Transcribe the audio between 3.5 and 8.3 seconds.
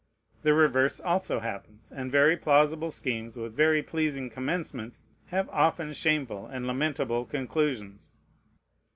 very pleasing commencements, have often shameful and lamentable conclusions.